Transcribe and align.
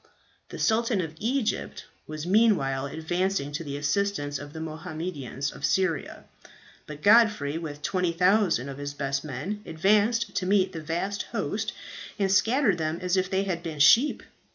"The 0.49 0.57
Sultan 0.57 0.99
of 0.99 1.13
Egypt 1.19 1.85
was 2.07 2.25
meanwhile 2.25 2.87
advancing 2.87 3.51
to 3.51 3.63
the 3.63 3.77
assistance 3.77 4.39
of 4.39 4.51
the 4.51 4.59
Mohammedans 4.59 5.51
of 5.51 5.63
Syria; 5.63 6.23
but 6.87 7.03
Godfrey, 7.03 7.59
with 7.59 7.83
20,000 7.83 8.67
of 8.67 8.79
his 8.79 8.95
best 8.95 9.23
men, 9.23 9.61
advanced 9.63 10.33
to 10.37 10.47
meet 10.47 10.71
the 10.71 10.81
vast 10.81 11.21
host, 11.33 11.71
and 12.17 12.31
scattered 12.31 12.79
them 12.79 12.97
as 12.99 13.15
if 13.15 13.29
they 13.29 13.43
had 13.43 13.61
been 13.61 13.77
sheep. 13.77 14.23